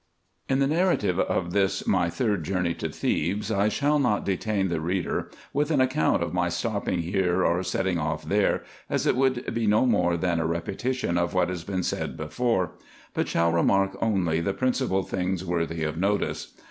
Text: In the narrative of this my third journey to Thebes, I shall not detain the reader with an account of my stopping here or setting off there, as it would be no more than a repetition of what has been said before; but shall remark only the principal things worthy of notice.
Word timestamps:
In 0.49 0.57
the 0.57 0.65
narrative 0.65 1.19
of 1.19 1.51
this 1.53 1.85
my 1.85 2.09
third 2.09 2.43
journey 2.43 2.73
to 2.73 2.89
Thebes, 2.89 3.51
I 3.51 3.69
shall 3.69 3.99
not 3.99 4.25
detain 4.25 4.67
the 4.67 4.81
reader 4.81 5.29
with 5.53 5.69
an 5.69 5.79
account 5.79 6.23
of 6.23 6.33
my 6.33 6.49
stopping 6.49 7.03
here 7.03 7.45
or 7.45 7.61
setting 7.61 7.99
off 7.99 8.25
there, 8.25 8.63
as 8.89 9.05
it 9.05 9.15
would 9.15 9.53
be 9.53 9.67
no 9.67 9.85
more 9.85 10.17
than 10.17 10.39
a 10.39 10.47
repetition 10.47 11.19
of 11.19 11.35
what 11.35 11.49
has 11.49 11.63
been 11.63 11.83
said 11.83 12.17
before; 12.17 12.71
but 13.13 13.27
shall 13.27 13.51
remark 13.51 13.95
only 14.01 14.41
the 14.41 14.55
principal 14.55 15.03
things 15.03 15.45
worthy 15.45 15.83
of 15.83 15.99
notice. 15.99 16.51